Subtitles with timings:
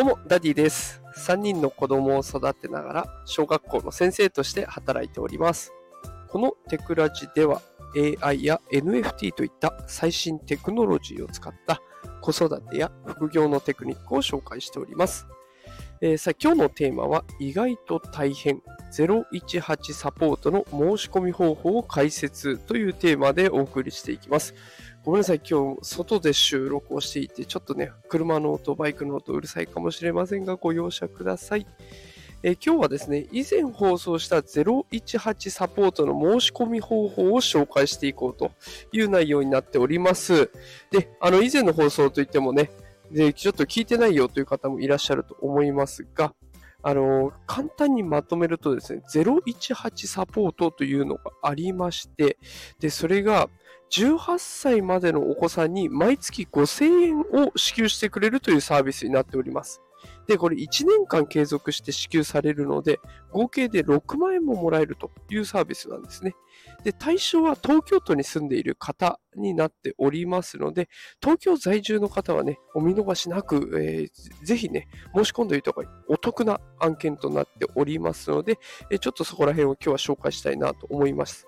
[0.00, 1.02] どうも、ダディです。
[1.14, 5.74] 3人の子供を育てながら、小学校の先生として働いております。
[6.28, 7.60] このテクラジでは、
[8.22, 11.82] AI や NFT といった最新テクノロジーを使った
[12.22, 15.26] 子育てや副業のテクニックを紹介しております。
[16.00, 18.62] えー、さあ今日のテーマは意外と大変
[18.94, 24.54] 018サポートの申し込み方法を解説というテーマでお送りしていきます。
[25.02, 31.66] ごめんなさい、今日外で収録をしていて、ちょっとね、車の音、バイクの音うるさいかもしれませんが、ご容赦ください。
[32.42, 38.52] え今日はですね、以前放送した018サポートの申し込み方法を紹介していこうと
[38.92, 40.50] いう内容になっております。
[40.90, 42.70] で、あの、以前の放送といってもね、
[43.10, 46.34] で、ちょっと聞いてないよという方もいらっしゃると思いますが、
[46.82, 52.38] あの、簡単にまとめるとですね、018サポートというのがありまして、
[52.78, 53.48] で、それが
[53.90, 59.82] 18歳までのお子さんに毎月5000円を支給してくれるというサービスになっております。
[60.26, 63.00] で、これ1年間継続して支給されるので、
[63.32, 66.34] 合計で6万円ももらえるというサービスなんですね。
[66.84, 70.88] で、対象は東京都に住んでいる方になっておりますので、
[71.20, 75.88] 東京在住の方はね、お見逃しなく、えー、ぜひね、申し込んでおいた方が。
[76.08, 78.58] お得な案件となっておりますので、
[78.90, 81.46] え、ちょっとそこら辺を今日は紹介したいなと思います。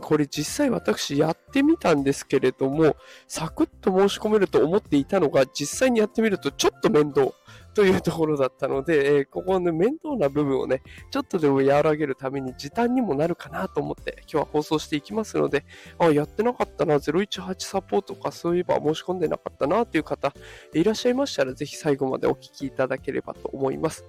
[0.00, 2.96] これ実際私やってみたんですけれども、
[3.28, 7.32] サクッと申し込めると思っていたのが、実際にやってみるとちょっと面倒。
[7.74, 15.64] というところだったので、えー、ここの面倒な部分をね、ちょっとでも和らげるために時短にもなるかなと思って今日は放送していきますので、
[15.98, 20.32] あ、やってなかったな、018サポートかそういえば申し込んでなかったなという方
[20.74, 24.04] いらっしゃいましたら、ぜひ最後までお聞きいただければと思います。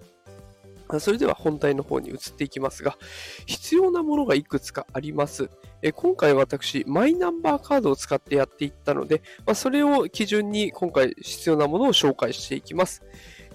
[0.99, 2.97] それでは本題の方に移っていきますが、
[3.45, 5.49] 必要なものがいくつかあります。
[5.95, 13.03] 今回私、マイナンバーカードを使ってやっていったので、まあ、それを基準に今回必要なものを紹介していきます。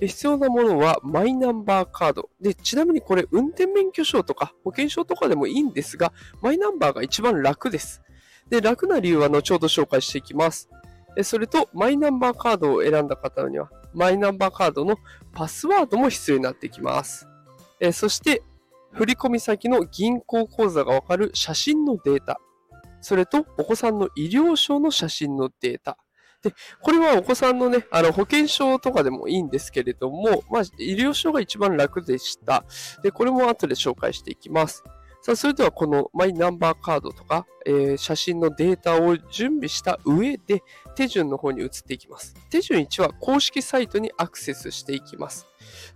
[0.01, 2.31] 必要なものはマイナンバーカード。
[2.41, 8.03] で、ちなみにこれ運転免許証とか保険証とかでもいいんですが、マイナンバーが一番楽です。
[8.48, 10.69] で、楽な理由は後ほど紹介していきます。
[11.23, 14.97] それと、マイナンバーカードを選んだ方には、マイナンバーカードの
[15.33, 17.27] パスワードも必要になってきます。
[17.92, 18.42] そして、
[18.92, 22.41] 振込先の銀行口座がわかる写真のデータ。
[23.01, 25.98] それと、お子さんの医療証の写真のデータ。
[26.43, 32.65] で、これはお子さんのね、あの、保険証とかでもいいんですけれども、まあ、医療証が一番楽でした。
[33.03, 34.85] で、これも後で紹介していきます。
[35.21, 40.63] さあ、それではこのマイナンバーカードとか、えー、写真のデータを準備した上で
[40.95, 42.35] 手順の方に移っていきます。
[42.51, 45.47] 手順1は公式サイトにアクセスしていきます。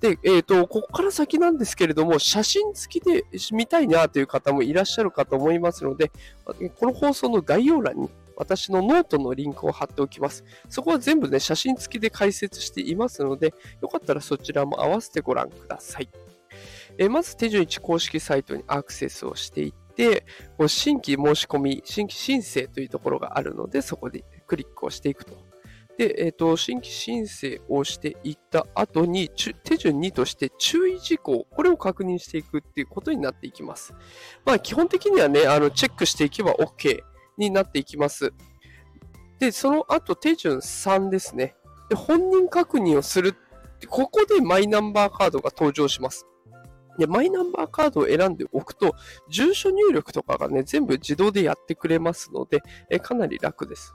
[0.01, 6.11] で、えっ、ー、と、ここから先なんですけれども、写真付きで見たいなという方もいらっしゃるかと思いますので、
[6.45, 10.44] この放送の概要欄に私のノートのリンクを貼っておきます。
[10.69, 16.09] そこは全部ね、写真付きで解説していますので、よかったらそちらも合わせてご覧ください。
[16.98, 20.26] えまず手順1公式サイトにアクセスをしていって、
[20.59, 25.32] こう新規申し込み、新規申請というところがあるので、そこでクリックをしていくと。
[25.99, 29.31] で、えっ、ー、と、新規申請をしていった後に、
[29.62, 33.94] 手順2として注意事項、これを確認していくっていうことになっていきます。
[34.44, 37.03] まあ、基本的にはね、あの、チェックしていけば OK
[37.38, 38.32] になっていきます。
[39.38, 41.56] で、その後、手順3ですね。
[41.88, 43.34] で、本人確認をする。
[43.88, 46.26] ここでマイナンバーカードが登場します。
[46.98, 48.94] で、マイナンバーカードを選んでおくと、
[49.28, 53.94] 住所入力とかがね、全部自動でやってくれますので、えかなり楽です。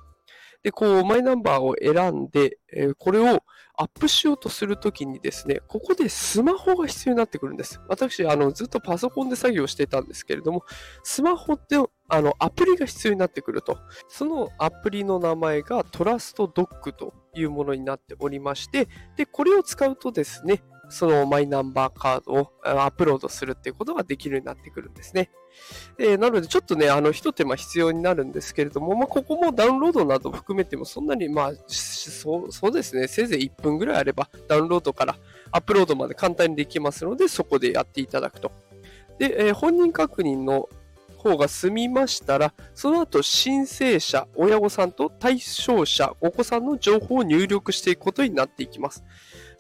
[0.64, 3.44] で、こう、マイナンバーを選んで、えこれを
[3.78, 7.80] アップしようとするときにですね、ここでスマホが必要になってくるんです。
[7.88, 10.64] 私、あの、ずっとパソコンで作業してたんですけれども、
[11.04, 11.78] スマホって
[12.10, 13.78] あの、アプリが必要になってくると。
[14.08, 18.88] そのアプリの名前がトラストドッグというものになっておりまして、
[19.18, 25.30] で、これを使うとですね、そのマイナンバーカードをアップロードするっていうことができるようになってくるんですね。
[25.98, 35.18] えー、なので、ちょっとね、あの、一手間必要になるんですけれども、まあ、ここもダウンロードなど含めても、そんなに、まあ、そう、そうですね、せいぜい1分ぐらいあれば、ダウンロードから
[35.52, 38.52] アップロードまで簡単にできますので、そこでやっていただくと。
[39.20, 40.70] で、えー、本人確認の
[41.28, 49.04] 方が済みましたら、その後申請者、親御さんと対象者、お子さんの情報を入力していくことになっていきます。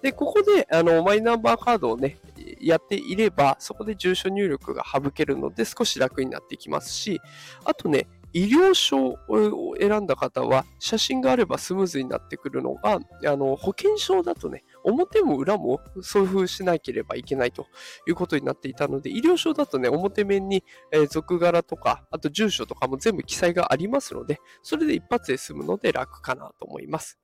[0.02, 2.18] で、ここで、あの、マイナンバーカードをね、
[2.62, 7.19] やっていれば、そこで住所入力が省けるので少し楽になってきますし、
[7.66, 17.68] あとね、医療証を選んだ方は、写真があればスムーズになってくるのが、あの、保険証だとね、表も裏も送付しなければいけないと
[18.07, 27.19] いうことになっていたので、医療証だとね、表面に、えー、属柄とか、あと住所とかも全部記載がありますので、それで一発で済むので楽かなと思います。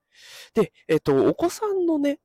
[0.53, 2.19] で、えっ、ー、と、お子さんのね、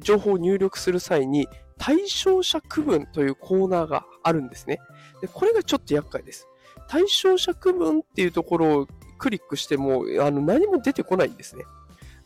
[0.00, 1.48] 情報を入力する際に、
[1.78, 4.78] 対象者区分というコーナーがあるんですね。
[5.20, 6.48] でこれがちょっと厄介です。
[6.88, 8.86] 対象者区分っていうところを
[9.18, 11.64] クリックしてもあの何も出てこないんですね。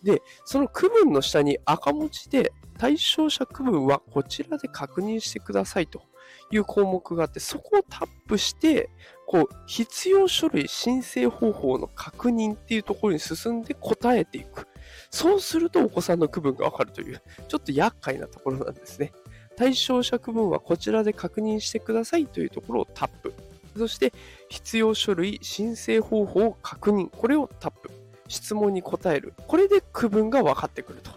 [0.02, 6.02] で、その区分の下に赤文字で対象者区分はこちらで確認してくださいと
[6.50, 8.88] いう項目があって、そこをタップして、
[9.26, 14.66] こう、必要書類申請方法の確認っていうところに進んで答えていく。
[15.10, 19.12] そうするとお子さんの区分がわかるという、ちょっと厄介なところなんですね。
[19.56, 23.34] 対象者区分はこちらで確認してくださいというところをタップ。
[23.76, 24.12] そして、
[24.48, 27.08] 必要書類申請方法を確認。
[27.10, 27.99] これをタップ。
[28.30, 29.34] 質問に答える。
[29.46, 31.10] これで区分が分かってくると。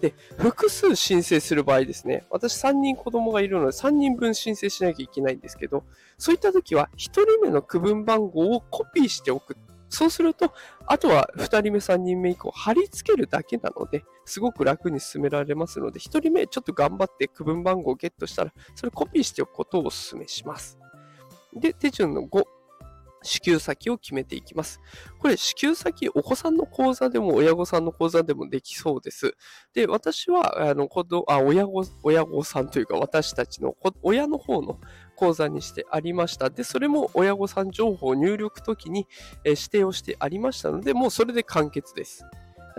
[0.00, 5.84] で、複数申請する場合ですね、私3人子供がいるので3人分申請しなきゃいけないんですけど、
[6.18, 9.56] そういった時は1人目の区分番号をコピーしておく。
[9.88, 10.52] そうすると、
[10.86, 20.78] あとは2人目、3人目以降貼り付けるだけなので、すごく楽に進められますので、1人目ちょっと頑張って区分番号をゲットしたら、それコピーしておくことをお勧めします。
[21.54, 22.44] で、手順の5、
[23.22, 24.80] 支給先を決めていきます。
[25.18, 29.34] これ、支給先、お子さんの口座でも親御さんの口座でもできそうです。
[29.74, 34.78] で、私は、あの、子供、あ、親御、親御さんというか、私たちの親の方の
[35.16, 36.50] 口座にしてありました。
[36.50, 39.06] で、それも親御さん情報を入力ときに、
[39.44, 42.24] え指定をしてありましたので、もうそれで完結です。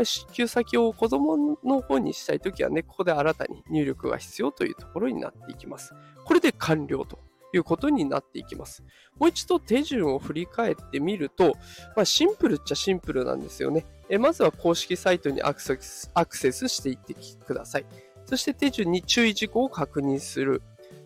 [0.03, 5.94] 支給先を子供の方にしたいときはね、ここで新たに入力が必要というところになっていきます。
[6.25, 7.19] これで完了と
[7.53, 8.83] いうことになっていきます。
[9.19, 11.56] もう一度手順を振り返ってみると、
[11.95, 13.86] まあ、シンプルっちゃシンプルなんですよね。
[14.09, 17.15] えまずは公式サイトにアクセスアクセスしていって
[17.45, 17.86] ください。
[18.25, 20.62] そして手順に注意事項を確認する。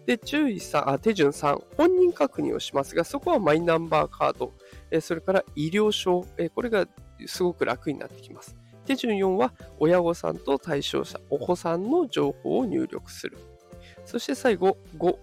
[0.05, 4.53] で、注意3あ、手順3、本人確認をしますが、そこはマイナンバーカード、
[4.91, 6.87] えそれから医療証、えこれが
[7.25, 8.55] すごく楽になってきます。
[8.85, 13.37] 手順4は、親御さんと対象者、お子さんの情報を入力する。
[14.05, 15.17] そして最後、5、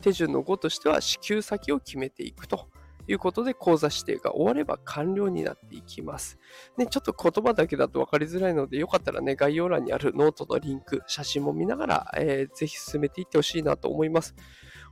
[0.00, 2.69] 手順の5としては支給先を決めていくと。
[3.10, 6.38] いうことで口座指定が終われば完了になっていきます。
[6.78, 14.36] ね、ちょっと言葉だけだと分かりづらいので、よかったらね、概要欄にあるノートのリンク、写真も見ながら、えー、ぜひ進めていってほしいなと思います。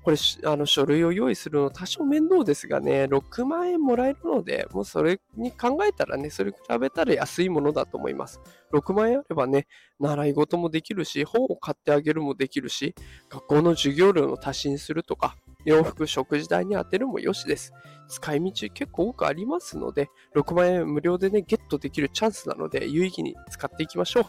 [0.02, 8.40] これ、あの、書類を用意するの多少面倒ですがね、6万円もらえるので、もうそれに考えたらね、それ比べたら安いものだと思います。
[8.72, 9.68] 6万円あればね、
[10.00, 12.94] 習い事もできるし、本を買ってあげるもできるし、
[13.28, 15.36] 学校の授業料の足しにするとか、
[15.68, 17.74] 洋服、食事代に充てるもよしです。
[18.08, 24.24] 使い道結構多くありますので、6万円無料でね、ゲットできるチャンスなので、有意義に使っていきましょう。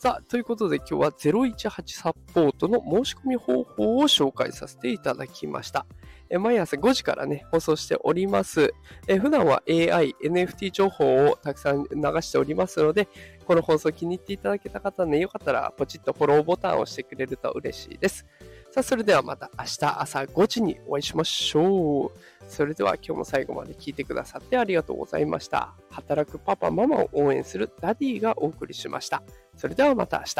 [0.00, 5.86] さあ、ということで今日は018サポートの申し込み方法を紹介させていただきました。
[6.28, 8.74] え毎朝5時からね、放送しております。
[9.06, 13.08] え普段は AI、NFT 情報をたくさん流しておりますので、
[13.46, 18.26] この放送気に入っていただけた方ね、よかったらポチッとフォローボタンを押してくれると嬉しいです。
[18.74, 22.10] さあ、それではまた明日朝5時にお会いしましょう。
[22.48, 25.74] それでは今日も最後まで聞いてくださってありがとうございました。
[25.90, 29.22] 働くパパ、ママを応援するダディがお送りしました。
[29.56, 30.34] それではまた明日。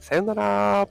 [0.00, 0.88] さようなら。